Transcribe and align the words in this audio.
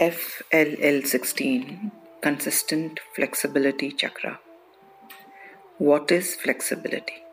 FLL16 0.00 1.90
Consistent 2.20 3.00
Flexibility 3.14 3.90
Chakra. 3.92 4.40
What 5.78 6.12
is 6.12 6.34
flexibility? 6.34 7.24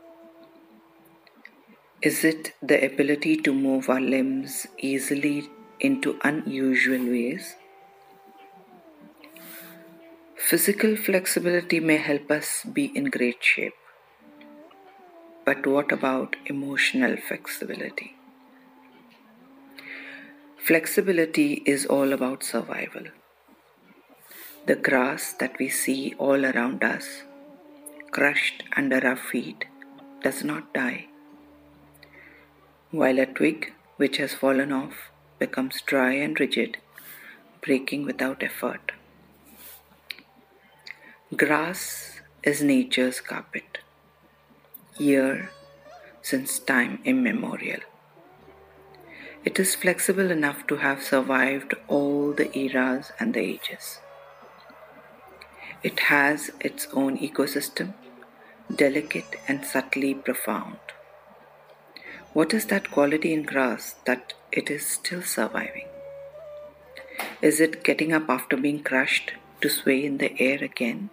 Is 2.01 2.23
it 2.23 2.53
the 2.61 2.85
ability 2.85 3.37
to 3.37 3.53
move 3.53 3.89
our 3.89 3.99
limbs 3.99 4.67
easily 4.77 5.49
into 5.79 6.19
unusual 6.23 7.05
ways? 7.05 7.55
Physical 10.35 10.95
flexibility 10.95 11.79
may 11.79 11.97
help 11.97 12.31
us 12.31 12.63
be 12.63 12.85
in 12.95 13.05
great 13.05 13.43
shape. 13.43 13.73
But 15.45 15.67
what 15.67 15.91
about 15.91 16.35
emotional 16.45 17.17
flexibility? 17.17 18.15
Flexibility 20.65 21.61
is 21.65 21.85
all 21.85 22.13
about 22.13 22.41
survival. 22.41 23.07
The 24.65 24.77
grass 24.77 25.33
that 25.33 25.59
we 25.59 25.67
see 25.67 26.13
all 26.17 26.45
around 26.45 26.85
us, 26.85 27.23
crushed 28.11 28.63
under 28.77 29.05
our 29.05 29.17
feet, 29.17 29.65
does 30.21 30.41
not 30.41 30.73
die. 30.73 31.07
While 32.91 33.19
a 33.19 33.25
twig 33.25 33.73
which 33.97 34.15
has 34.23 34.35
fallen 34.35 34.71
off 34.71 35.11
becomes 35.37 35.81
dry 35.81 36.13
and 36.13 36.39
rigid, 36.39 36.77
breaking 37.59 38.05
without 38.05 38.41
effort. 38.41 38.93
Grass 41.35 42.21
is 42.41 42.63
nature's 42.63 43.19
carpet, 43.19 43.79
here 44.97 45.49
since 46.21 46.57
time 46.57 47.01
immemorial. 47.03 47.81
It 49.45 49.59
is 49.59 49.75
flexible 49.75 50.31
enough 50.31 50.65
to 50.67 50.77
have 50.77 51.03
survived 51.03 51.73
all 51.89 52.31
the 52.31 52.57
eras 52.57 53.11
and 53.19 53.33
the 53.33 53.41
ages. 53.41 53.99
It 55.83 55.99
has 56.11 56.51
its 56.61 56.87
own 56.93 57.17
ecosystem, 57.17 57.93
delicate 58.73 59.35
and 59.45 59.65
subtly 59.65 60.13
profound. 60.13 60.77
What 62.31 62.53
is 62.53 62.67
that 62.67 62.89
quality 62.89 63.33
in 63.33 63.43
grass 63.43 63.95
that 64.05 64.33
it 64.51 64.71
is 64.71 64.85
still 64.85 65.21
surviving? 65.21 65.87
Is 67.41 67.59
it 67.59 67.83
getting 67.83 68.13
up 68.13 68.29
after 68.29 68.55
being 68.55 68.81
crushed 68.81 69.33
to 69.59 69.69
sway 69.69 70.05
in 70.05 70.19
the 70.19 70.39
air 70.41 70.63
again? 70.63 71.09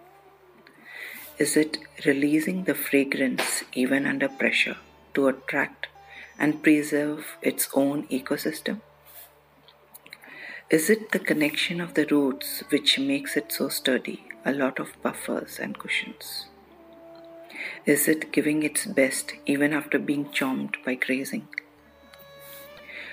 Is 1.36 1.56
it 1.56 1.78
releasing 2.06 2.64
the 2.64 2.74
fragrance 2.76 3.64
even 3.72 4.06
under 4.06 4.28
pressure 4.28 4.76
to 5.14 5.26
attract 5.26 5.88
and 6.40 6.62
preserve 6.64 7.36
its 7.42 7.68
own 7.74 8.08
ecosystem? 8.08 8.80
Is 10.70 10.88
it 10.88 11.12
the 11.12 11.18
connection 11.18 11.80
of 11.80 11.94
the 11.94 12.06
roots 12.06 12.64
which 12.70 12.98
makes 12.98 13.36
it 13.36 13.52
so 13.52 13.68
sturdy, 13.68 14.24
a 14.44 14.52
lot 14.52 14.80
of 14.80 15.00
buffers 15.02 15.58
and 15.60 15.78
cushions? 15.78 16.46
Is 17.84 18.08
it 18.08 18.32
giving 18.32 18.62
its 18.62 18.86
best 18.86 19.34
even 19.46 19.72
after 19.72 19.98
being 19.98 20.26
chomped 20.26 20.82
by 20.84 20.94
grazing? 20.94 21.46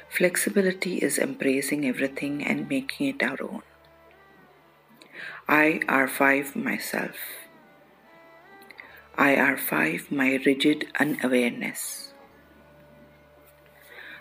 Flexibility 0.09 0.97
is 0.97 1.19
embracing 1.19 1.85
everything 1.85 2.45
and 2.45 2.69
making 2.69 3.07
it 3.07 3.21
our 3.21 3.41
own. 3.41 3.61
I 5.49 5.81
are 5.87 6.07
five 6.07 6.55
myself. 6.55 7.17
I 9.17 9.35
are 9.35 9.57
five 9.57 10.11
my 10.11 10.39
rigid 10.45 10.87
unawareness. 10.99 12.06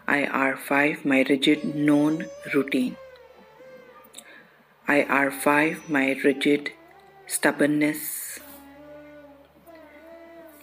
IR5 0.08 1.04
my 1.04 1.22
rigid 1.28 1.74
known 1.74 2.26
routine. 2.54 2.96
IR5 4.88 5.88
my 5.88 6.16
rigid 6.22 6.70
stubbornness. 7.26 8.38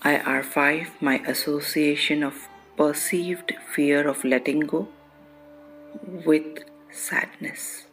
IR5 0.06 0.88
my 1.02 1.20
association 1.28 2.24
of 2.24 2.48
perceived 2.78 3.52
fear 3.76 4.08
of 4.08 4.24
letting 4.24 4.62
go 4.62 4.88
with 6.26 6.64
sadness. 6.90 7.88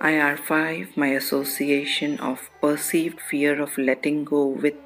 IR5 0.00 0.96
my 0.96 1.08
association 1.08 2.20
of 2.20 2.48
perceived 2.60 3.20
fear 3.20 3.60
of 3.60 3.76
letting 3.76 4.22
go 4.22 4.46
with 4.46 4.78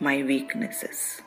my 0.00 0.22
weaknesses. 0.22 1.20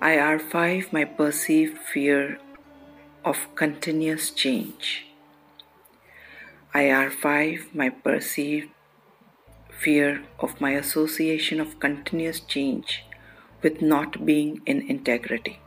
IR5 0.00 0.92
my 0.92 1.04
perceived 1.04 1.76
fear 1.76 2.38
of 3.24 3.52
continuous 3.56 4.30
change. 4.30 5.08
IR5 6.72 7.74
my 7.74 7.88
perceived 7.88 8.68
fear 9.70 10.22
of 10.38 10.60
my 10.60 10.70
association 10.70 11.58
of 11.58 11.80
continuous 11.80 12.38
change 12.38 13.02
with 13.60 13.82
not 13.82 14.24
being 14.24 14.60
in 14.66 14.82
integrity. 14.88 15.58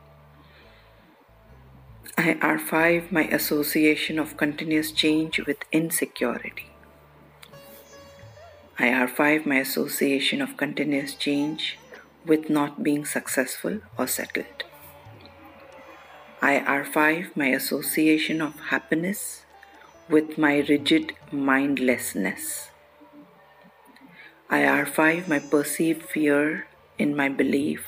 IR5 2.16 3.12
my 3.12 3.24
association 3.24 4.18
of 4.18 4.38
continuous 4.38 4.92
change 4.92 5.40
with 5.40 5.58
insecurity. 5.72 6.70
IR5 8.78 9.44
my 9.44 9.56
association 9.56 10.40
of 10.40 10.56
continuous 10.56 11.14
change 11.14 11.76
with 12.26 12.48
not 12.48 12.82
being 12.82 13.04
successful 13.04 13.80
or 13.98 14.06
settled. 14.06 14.64
IR5 16.40 17.36
my 17.36 17.46
association 17.48 18.42
of 18.42 18.58
happiness 18.70 19.44
with 20.08 20.36
my 20.36 20.58
rigid 20.68 21.12
mindlessness. 21.30 22.70
IR5 24.50 25.28
my 25.28 25.38
perceived 25.38 26.02
fear 26.02 26.66
in 26.98 27.14
my 27.16 27.28
belief 27.28 27.86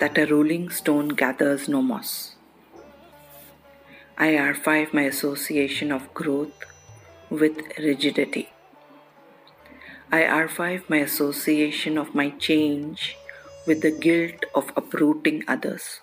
that 0.00 0.18
a 0.18 0.26
rolling 0.26 0.68
stone 0.68 1.08
gathers 1.08 1.68
no 1.68 1.80
moss. 1.80 2.34
IR5 4.18 4.92
my 4.92 5.02
association 5.02 5.92
of 5.92 6.12
growth 6.12 6.66
with 7.30 7.62
rigidity. 7.78 8.50
IR5 10.12 10.90
my 10.90 10.98
association 10.98 11.96
of 11.96 12.14
my 12.14 12.30
change 12.30 13.16
with 13.66 13.82
the 13.82 13.90
guilt 13.90 14.44
of 14.54 14.72
uprooting 14.76 15.44
others. 15.46 16.00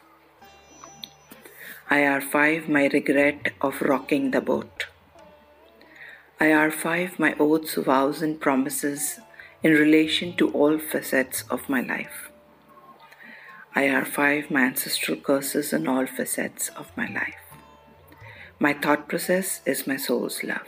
IR5 1.90 2.68
My 2.68 2.88
regret 2.88 3.54
of 3.62 3.82
rocking 3.82 4.32
the 4.32 4.42
boat. 4.42 4.88
IR5 6.40 7.18
My 7.18 7.34
oaths, 7.40 7.76
vows, 7.76 8.22
and 8.22 8.40
promises 8.40 9.20
in 9.64 9.72
relation 9.72 10.36
to 10.38 10.50
all 10.52 10.78
facets 10.78 11.44
of 11.50 11.68
my 11.68 11.82
life. 11.82 12.30
IR5 13.76 14.52
My 14.52 14.64
ancestral 14.64 15.18
curses 15.18 15.74
in 15.74 15.88
all 15.88 16.06
facets 16.06 16.70
of 16.70 16.96
my 16.96 17.08
life. 17.08 17.48
My 18.60 18.74
thought 18.74 19.08
process 19.08 19.62
is 19.66 19.88
my 19.88 19.98
soul's 19.98 20.44
love. 20.44 20.68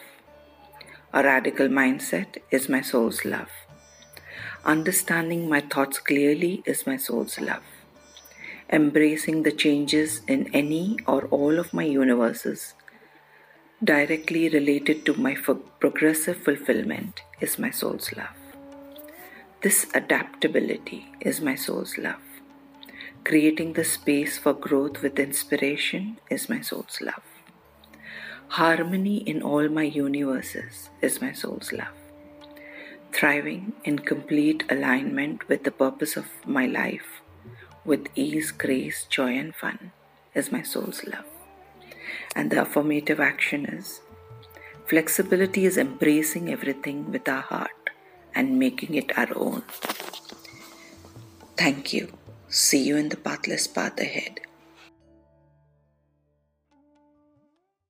A 1.12 1.24
radical 1.24 1.68
mindset 1.68 2.38
is 2.52 2.70
my 2.70 2.82
soul's 2.82 3.26
love. 3.26 3.50
Understanding 4.66 5.48
my 5.48 5.62
thoughts 5.62 6.00
clearly 6.00 6.62
is 6.66 6.86
my 6.86 6.98
soul's 6.98 7.40
love. 7.40 7.64
Embracing 8.70 9.44
the 9.44 9.54
changes 9.54 10.22
in 10.28 10.54
any 10.54 10.98
or 11.08 11.26
all 11.28 11.58
of 11.60 11.74
my 11.74 11.84
universes 11.84 12.74
directly 13.82 14.50
related 14.50 15.06
to 15.06 15.14
my 15.14 15.34
progressive 15.80 16.36
fulfillment 16.36 17.22
is 17.40 17.58
my 17.58 17.72
soul's 17.72 18.12
love. 18.18 18.36
This 19.62 19.88
adaptability 19.94 21.08
is 21.22 21.40
my 21.40 21.56
soul's 21.56 21.98
love. 21.98 22.22
Creating 23.24 23.74
the 23.74 23.86
space 23.86 24.38
for 24.38 24.54
growth 24.54 25.02
with 25.02 25.20
inspiration 25.20 26.20
is 26.30 26.50
my 26.50 26.60
soul's 26.60 27.00
love. 27.00 27.24
Harmony 28.50 29.18
in 29.18 29.42
all 29.42 29.70
my 29.70 29.84
universes 29.84 30.90
is 31.02 31.22
my 31.22 31.32
soul's 31.32 31.72
love 31.72 32.09
thriving 33.12 33.74
in 33.84 34.00
complete 34.00 34.64
alignment 34.70 35.48
with 35.48 35.64
the 35.64 35.72
purpose 35.72 36.16
of 36.16 36.28
my 36.46 36.66
life, 36.66 37.22
with 37.86 38.08
ease, 38.16 38.52
grace, 38.52 39.06
joy, 39.10 39.38
and 39.38 39.56
fun, 39.56 39.92
is 40.34 40.52
my 40.52 40.62
soul's 40.62 41.04
love. 41.06 41.26
And 42.36 42.52
the 42.52 42.62
affirmative 42.62 43.20
action 43.20 43.66
is 43.66 44.02
flexibility 44.88 45.66
is 45.66 45.78
embracing 45.78 46.52
everything 46.52 47.12
with 47.12 47.28
our 47.30 47.42
heart 47.42 47.90
and 48.34 48.58
making 48.58 48.96
it 48.96 49.18
our 49.18 49.38
own. 49.38 49.64
Thank 51.58 51.94
you. 51.94 52.12
See 52.48 52.84
you 52.84 52.98
in 52.98 53.10
the 53.10 53.18
pathless 53.18 53.68
path 53.68 54.00
ahead. 54.00 54.40